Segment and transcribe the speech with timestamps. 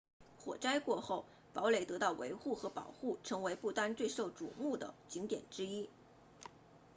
[0.43, 5.91] 火灾过后堡垒得到维护和保护成为不丹最备受瞩目的景点之一